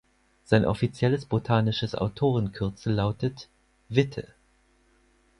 [0.45, 3.49] Sein offizielles botanisches Autorenkürzel lautet
[3.87, 4.29] „Witte“.